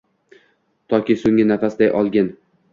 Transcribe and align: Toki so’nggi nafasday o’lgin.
Toki 0.95 1.17
so’nggi 1.25 1.47
nafasday 1.53 1.95
o’lgin. 2.03 2.37